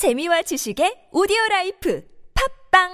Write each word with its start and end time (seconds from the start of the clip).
재미와 0.00 0.40
지식의 0.40 1.12
오디오 1.12 1.36
라이프 1.50 2.02
팟빵 2.72 2.88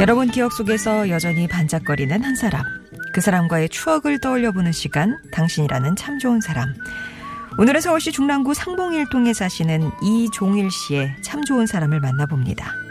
여러분 0.00 0.30
기억 0.30 0.54
속에서 0.54 1.10
여전히 1.10 1.46
반짝거리는 1.46 2.24
한 2.24 2.34
사람. 2.34 2.64
그 3.12 3.20
사람과의 3.20 3.68
추억을 3.68 4.20
떠올려보는 4.22 4.72
시간, 4.72 5.18
당신이라는 5.32 5.96
참 5.96 6.18
좋은 6.18 6.40
사람. 6.40 6.72
오늘은 7.58 7.82
서울시 7.82 8.10
중랑구 8.10 8.54
상봉일동에 8.54 9.34
사시는 9.34 9.90
이종일 10.02 10.70
씨의 10.70 11.14
참 11.20 11.44
좋은 11.44 11.66
사람을 11.66 12.00
만나봅니다. 12.00 12.85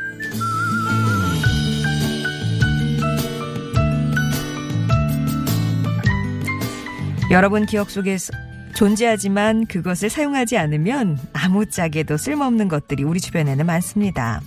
여러분 7.32 7.66
기억 7.66 7.90
속에서 7.90 8.32
존재하지만 8.76 9.66
그것을 9.66 10.10
사용하지 10.10 10.58
않으면 10.58 11.18
아무짝에도 11.34 12.18
쓸모없는 12.18 12.68
것들이 12.68 13.04
우리 13.04 13.20
주변에는 13.20 13.66
많습니다. 13.66 14.42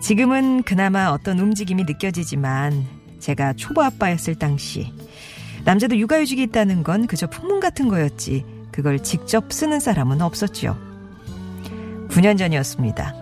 지금은 0.00 0.62
그나마 0.62 1.08
어떤 1.08 1.38
움직임이 1.38 1.84
느껴지지만 1.84 2.86
제가 3.20 3.52
초보 3.54 3.82
아빠였을 3.82 4.36
당시 4.36 4.92
남자도 5.64 5.96
육아휴직이 5.98 6.42
있다는 6.44 6.82
건 6.82 7.06
그저 7.06 7.28
풍문 7.28 7.60
같은 7.60 7.88
거였지 7.88 8.46
그걸 8.72 9.02
직접 9.02 9.52
쓰는 9.52 9.78
사람은 9.78 10.22
없었죠. 10.22 10.78
9년 12.08 12.38
전이었습니다. 12.38 13.14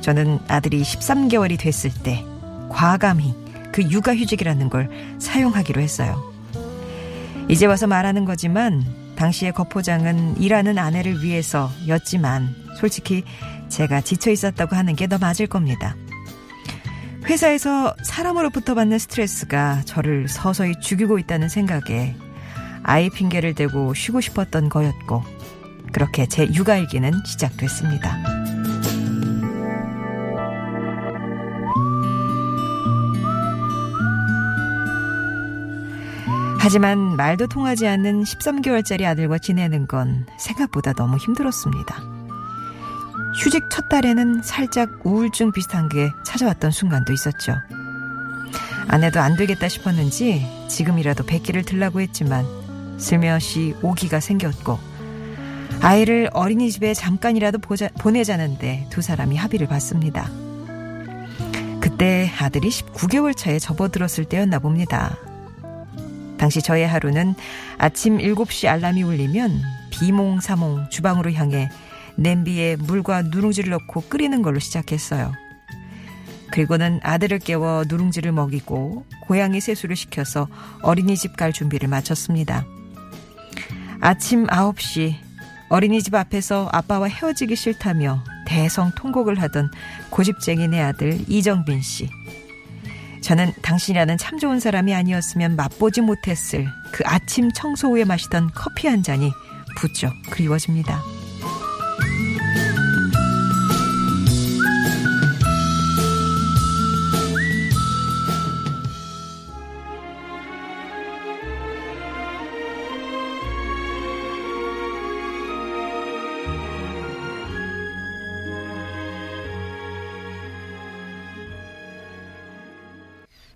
저는 0.00 0.38
아들이 0.46 0.80
13개월이 0.82 1.58
됐을 1.58 1.90
때 2.04 2.24
과감히 2.68 3.34
그 3.72 3.82
육아휴직이라는 3.82 4.70
걸 4.70 4.88
사용하기로 5.18 5.80
했어요. 5.80 6.35
이제 7.48 7.66
와서 7.66 7.86
말하는 7.86 8.24
거지만 8.24 8.84
당시의 9.16 9.52
거포장은 9.52 10.40
일하는 10.40 10.78
아내를 10.78 11.22
위해서였지만 11.22 12.54
솔직히 12.78 13.24
제가 13.68 14.00
지쳐 14.00 14.30
있었다고 14.30 14.76
하는 14.76 14.94
게 14.94 15.06
더 15.06 15.18
맞을 15.18 15.46
겁니다. 15.46 15.96
회사에서 17.24 17.94
사람으로부터 18.04 18.74
받는 18.74 18.98
스트레스가 18.98 19.82
저를 19.84 20.28
서서히 20.28 20.74
죽이고 20.80 21.18
있다는 21.18 21.48
생각에 21.48 22.14
아이 22.82 23.10
핑계를 23.10 23.54
대고 23.54 23.94
쉬고 23.94 24.20
싶었던 24.20 24.68
거였고 24.68 25.22
그렇게 25.92 26.26
제 26.26 26.46
육아일기는 26.52 27.12
시작됐습니다. 27.24 28.16
하지만 36.66 36.98
말도 36.98 37.46
통하지 37.46 37.86
않는 37.86 38.24
13개월짜리 38.24 39.04
아들과 39.04 39.38
지내는 39.38 39.86
건 39.86 40.26
생각보다 40.36 40.94
너무 40.94 41.16
힘들었습니다. 41.16 42.02
휴직 43.40 43.70
첫 43.70 43.88
달에는 43.88 44.42
살짝 44.42 44.90
우울증 45.04 45.52
비슷한 45.52 45.88
게 45.88 46.10
찾아왔던 46.24 46.72
순간도 46.72 47.12
있었죠. 47.12 47.54
아내도 48.88 49.20
안 49.20 49.36
되겠다 49.36 49.68
싶었는지 49.68 50.44
지금이라도 50.68 51.24
백기를 51.24 51.62
들라고 51.62 52.00
했지만 52.00 52.44
슬며시 52.98 53.76
오기가 53.80 54.18
생겼고 54.18 54.76
아이를 55.82 56.30
어린이집에 56.32 56.94
잠깐이라도 56.94 57.60
보자, 57.60 57.90
보내자는데 58.00 58.88
두 58.90 59.02
사람이 59.02 59.36
합의를 59.36 59.68
봤습니다. 59.68 60.28
그때 61.80 62.28
아들이 62.40 62.70
19개월 62.70 63.36
차에 63.36 63.60
접어들었을 63.60 64.24
때였나 64.24 64.58
봅니다. 64.58 65.16
당시 66.38 66.62
저의 66.62 66.86
하루는 66.86 67.34
아침 67.78 68.18
7시 68.18 68.68
알람이 68.68 69.02
울리면 69.02 69.62
비몽사몽 69.90 70.90
주방으로 70.90 71.32
향해 71.32 71.68
냄비에 72.16 72.76
물과 72.76 73.22
누룽지를 73.22 73.70
넣고 73.70 74.02
끓이는 74.02 74.42
걸로 74.42 74.58
시작했어요. 74.58 75.32
그리고는 76.50 77.00
아들을 77.02 77.38
깨워 77.40 77.84
누룽지를 77.86 78.32
먹이고 78.32 79.04
고양이 79.22 79.60
세수를 79.60 79.96
시켜서 79.96 80.48
어린이집 80.82 81.36
갈 81.36 81.52
준비를 81.52 81.88
마쳤습니다. 81.88 82.64
아침 84.00 84.46
9시 84.46 85.14
어린이집 85.68 86.14
앞에서 86.14 86.68
아빠와 86.72 87.08
헤어지기 87.08 87.56
싫다며 87.56 88.22
대성 88.46 88.92
통곡을 88.94 89.40
하던 89.42 89.70
고집쟁이 90.10 90.68
내 90.68 90.80
아들 90.80 91.18
이정빈 91.28 91.82
씨. 91.82 92.08
저는 93.26 93.52
당신이라는 93.60 94.18
참 94.18 94.38
좋은 94.38 94.60
사람이 94.60 94.94
아니었으면 94.94 95.56
맛보지 95.56 96.00
못했을 96.00 96.68
그 96.92 97.02
아침 97.04 97.50
청소 97.50 97.88
후에 97.88 98.04
마시던 98.04 98.52
커피 98.54 98.86
한 98.86 99.02
잔이 99.02 99.32
부쩍 99.76 100.12
그리워집니다. 100.30 101.02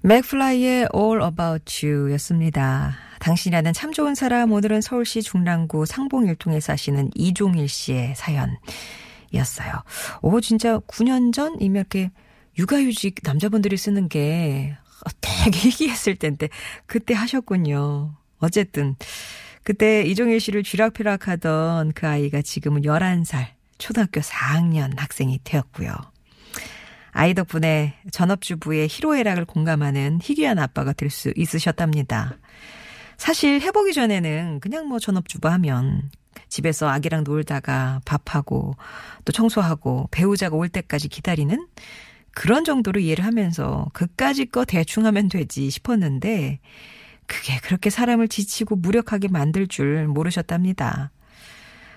맥플라이의 0.03 0.89
All 0.95 1.23
About 1.23 1.87
You 1.87 2.13
였습니다. 2.13 2.97
당신이라는 3.19 3.75
참 3.75 3.93
좋은 3.93 4.15
사람, 4.15 4.51
오늘은 4.51 4.81
서울시 4.81 5.21
중랑구 5.21 5.85
상봉일동에 5.85 6.59
사시는 6.59 7.11
이종일 7.15 7.69
씨의 7.69 8.15
사연이었어요. 8.17 9.83
오, 10.23 10.41
진짜 10.41 10.79
9년 10.79 11.35
전이면 11.35 11.81
이렇게 11.81 12.11
육아휴직 12.57 13.17
남자분들이 13.23 13.77
쓰는 13.77 14.09
게 14.09 14.75
되게 15.21 15.59
희귀했을 15.69 16.17
텐데, 16.17 16.49
그때 16.87 17.13
하셨군요. 17.13 18.15
어쨌든, 18.39 18.97
그때 19.65 20.03
이종일 20.03 20.41
씨를 20.41 20.63
쥐락펴락 20.63 21.29
하던 21.29 21.93
그 21.93 22.09
아이가 22.09 22.41
지금은 22.41 22.83
11살, 22.83 23.49
초등학교 23.77 24.23
4학년 24.23 24.99
학생이 24.99 25.41
되었고요. 25.45 25.93
아이 27.13 27.35
덕분에 27.35 27.95
전업주부의 28.13 28.89
희로애락을 28.89 29.45
공감하는 29.45 30.21
희귀한 30.23 30.59
아빠가 30.59 30.93
될 30.93 31.11
수 31.11 31.33
있으셨답니다. 31.37 32.37
사실 33.17 33.61
해보기 33.61 33.93
전에는 33.93 34.61
그냥 34.61 34.89
뭐 34.89 34.99
전업주부 34.99 35.49
하면 35.49 36.11
집에서 36.49 36.89
아기랑 36.89 37.25
놀다가 37.25 38.01
밥하고 38.05 38.77
또 39.25 39.33
청소하고 39.33 40.09
배우자가 40.11 40.57
올 40.57 40.69
때까지 40.69 41.09
기다리는 41.09 41.67
그런 42.33 42.65
정도로 42.65 43.01
이해를 43.01 43.25
하면서 43.25 43.87
그까지 43.93 44.47
거 44.47 44.65
대충 44.65 45.05
하면 45.05 45.29
되지 45.29 45.69
싶었는데 45.69 46.61
그게 47.27 47.59
그렇게 47.59 47.91
사람을 47.91 48.29
지치고 48.29 48.77
무력하게 48.77 49.29
만들 49.29 49.67
줄 49.67 50.07
모르셨답니다. 50.09 51.11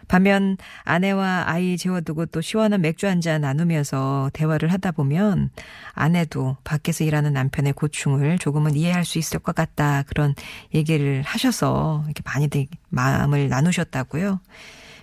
반면 0.07 0.57
아내와 0.83 1.45
아이 1.47 1.77
재워두고 1.77 2.27
또 2.27 2.41
시원한 2.41 2.81
맥주 2.81 3.07
한 3.07 3.21
잔 3.21 3.41
나누면서 3.41 4.31
대화를 4.33 4.71
하다 4.73 4.91
보면 4.91 5.49
아내도 5.93 6.57
밖에서 6.63 7.03
일하는 7.05 7.31
남편의 7.33 7.73
고충을 7.73 8.37
조금은 8.37 8.75
이해할 8.75 9.05
수 9.05 9.17
있을 9.17 9.39
것 9.39 9.55
같다 9.55 10.03
그런 10.03 10.35
얘기를 10.73 11.21
하셔서 11.21 12.03
이렇게 12.05 12.21
많이들 12.25 12.67
마음을 12.89 13.47
나누셨다고요. 13.47 14.41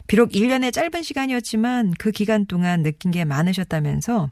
비록 0.07 0.33
1년의 0.33 0.73
짧은 0.73 1.03
시간이었지만 1.03 1.95
그 1.99 2.11
기간 2.11 2.45
동안 2.47 2.83
느낀 2.83 3.11
게 3.11 3.25
많으셨다면서 3.25 4.29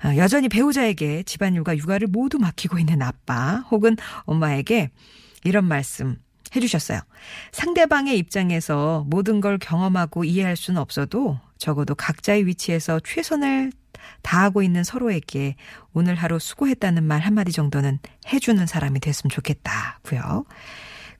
아, 0.00 0.16
여전히 0.16 0.48
배우자에게 0.48 1.22
집안일과 1.22 1.76
육아를 1.76 2.08
모두 2.08 2.38
맡기고 2.38 2.78
있는 2.78 3.00
아빠 3.02 3.64
혹은 3.70 3.96
엄마에게 4.24 4.90
이런 5.44 5.64
말씀 5.64 6.16
해주셨어요. 6.54 7.00
상대방의 7.52 8.18
입장에서 8.18 9.04
모든 9.08 9.40
걸 9.40 9.58
경험하고 9.58 10.24
이해할 10.24 10.56
수는 10.56 10.80
없어도 10.80 11.38
적어도 11.58 11.94
각자의 11.94 12.46
위치에서 12.46 13.00
최선을 13.00 13.72
다하고 14.22 14.62
있는 14.62 14.84
서로에게 14.84 15.56
오늘 15.92 16.14
하루 16.14 16.38
수고했다는 16.38 17.04
말 17.04 17.20
한마디 17.20 17.52
정도는 17.52 17.98
해주는 18.32 18.66
사람이 18.66 19.00
됐으면 19.00 19.30
좋겠다고요. 19.30 20.44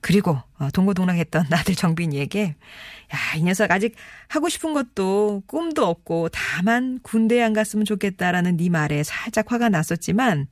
그리고 0.01 0.41
어, 0.57 0.69
동고동락했던 0.71 1.47
아들 1.51 1.75
정빈이에게 1.75 2.41
야, 2.43 3.37
이 3.37 3.43
녀석 3.43 3.71
아직 3.71 3.95
하고 4.27 4.49
싶은 4.49 4.73
것도 4.73 5.43
꿈도 5.45 5.85
없고 5.85 6.29
다만 6.29 6.99
군대에 7.03 7.43
안 7.43 7.53
갔으면 7.53 7.85
좋겠다라는 7.85 8.57
네 8.57 8.69
말에 8.69 9.03
살짝 9.03 9.51
화가 9.51 9.69
났었지만 9.69 10.47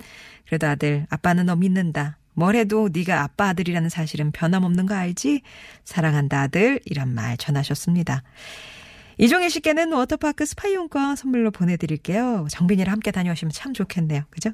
그래도 0.45 0.67
아들 0.67 1.07
아빠는 1.09 1.45
너 1.45 1.55
믿는다. 1.55 2.17
뭘 2.37 2.55
해도 2.55 2.87
네가 2.93 3.23
아빠 3.23 3.47
아들이라는 3.47 3.89
사실은 3.89 4.31
변함없는 4.31 4.85
거 4.85 4.93
알지? 4.93 5.41
사랑한다 5.83 6.41
아들 6.41 6.79
이런 6.85 7.09
말 7.15 7.35
전하셨습니다. 7.35 8.21
이종일 9.17 9.49
씨께는 9.49 9.91
워터파크 9.91 10.45
스파이용권 10.45 11.15
선물로 11.15 11.49
보내드릴게요. 11.49 12.45
정빈이랑 12.51 12.93
함께 12.93 13.09
다녀오시면 13.09 13.51
참 13.51 13.73
좋겠네요. 13.73 14.21
그죠? 14.29 14.51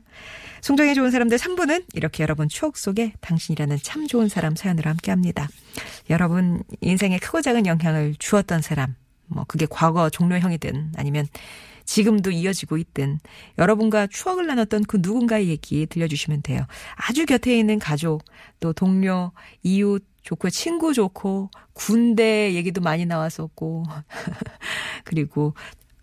송정의 0.62 0.96
좋은 0.96 1.12
사람들 1.12 1.38
3부는 1.38 1.84
이렇게 1.94 2.24
여러분 2.24 2.48
추억 2.48 2.78
속에 2.78 3.12
당신이라는 3.20 3.78
참 3.84 4.08
좋은 4.08 4.30
사람 4.30 4.56
사연으로 4.56 4.90
함께 4.90 5.12
합니다. 5.12 5.50
여러분 6.10 6.64
인생에 6.80 7.18
크고 7.18 7.42
작은 7.42 7.66
영향을 7.66 8.16
주었던 8.18 8.62
사람, 8.62 8.96
뭐 9.28 9.44
그게 9.46 9.68
과거 9.70 10.10
종료형이든 10.10 10.94
아니면 10.96 11.28
지금도 11.86 12.32
이어지고 12.32 12.78
있든 12.78 13.20
여러분과 13.58 14.08
추억을 14.08 14.48
나눴던 14.48 14.84
그 14.84 15.00
누군가의 15.02 15.50
얘기 15.50 15.86
들려주시면 15.86 16.42
돼요. 16.44 16.66
아주 16.96 17.26
곁에 17.26 17.58
있는 17.58 17.80
가족, 17.80 18.24
또 18.60 18.74
동료, 18.74 19.32
이웃, 19.62 20.04
좋고 20.24 20.50
친구 20.50 20.94
좋고 20.94 21.50
군대 21.74 22.54
얘기도 22.54 22.82
많이 22.82 23.06
나왔었고 23.06 23.84
그리고 25.04 25.54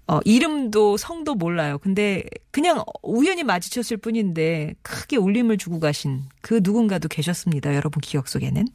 어 0.07 0.19
이름도 0.25 0.97
성도 0.97 1.37
몰라요. 1.37 1.79
근데 1.79 2.25
그냥 2.51 2.83
우연히 3.01 3.45
마주쳤을 3.45 3.97
뿐인데 3.97 4.75
크게 4.83 5.17
울림을 5.17 5.57
주고 5.57 5.79
가신 5.79 6.25
그 6.41 6.61
누군가도 6.65 7.07
계셨습니다. 7.07 7.77
여러분 7.77 8.01
기억 8.01 8.27
속에는. 8.27 8.67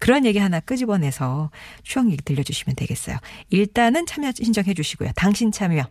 그런 0.00 0.26
얘기 0.26 0.40
하나 0.40 0.58
끄집어내서 0.58 1.52
추억 1.84 2.10
얘기 2.10 2.20
들려주시면 2.24 2.74
되겠어요. 2.74 3.18
일단은 3.50 4.04
참여 4.04 4.32
신청해 4.32 4.74
주시고요. 4.74 5.10
당신 5.14 5.52
참여. 5.52 5.84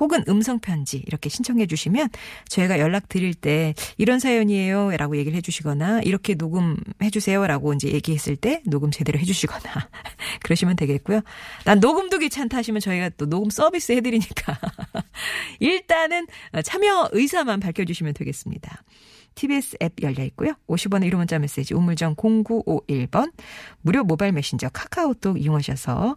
혹은 0.00 0.22
음성편지 0.28 1.04
이렇게 1.06 1.28
신청해 1.28 1.66
주시면 1.66 2.08
저희가 2.48 2.78
연락 2.78 3.08
드릴 3.08 3.34
때 3.34 3.74
이런 3.96 4.18
사연이에요 4.18 4.96
라고 4.96 5.16
얘기를 5.16 5.36
해 5.36 5.40
주시거나 5.40 6.00
이렇게 6.02 6.34
녹음해 6.34 7.10
주세요 7.12 7.46
라고 7.46 7.72
이제 7.72 7.88
얘기했을 7.88 8.36
때 8.36 8.62
녹음 8.66 8.90
제대로 8.90 9.18
해 9.18 9.24
주시거나 9.24 9.60
그러시면 10.42 10.76
되겠고요. 10.76 11.20
난 11.64 11.80
녹음도 11.80 12.18
귀찮다 12.18 12.56
하시면 12.58 12.80
저희가 12.80 13.10
또 13.16 13.26
녹음 13.26 13.50
서비스 13.50 13.92
해 13.92 14.00
드리니까 14.00 14.58
일단은 15.60 16.26
참여 16.62 17.10
의사만 17.12 17.60
밝혀 17.60 17.84
주시면 17.84 18.14
되겠습니다. 18.14 18.82
TBS 19.34 19.76
앱 19.82 19.92
열려 20.02 20.24
있고요. 20.24 20.54
50원의 20.66 21.10
1호 21.12 21.16
문자 21.16 21.38
메시지 21.38 21.72
우물정 21.72 22.16
0951번 22.16 23.32
무료 23.82 24.02
모바일 24.02 24.32
메신저 24.32 24.68
카카오톡 24.70 25.40
이용하셔서 25.40 26.16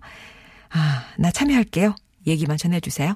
아, 0.70 1.06
나 1.18 1.32
참여할게요. 1.32 1.96
얘기만 2.26 2.58
전해주세요. 2.58 3.10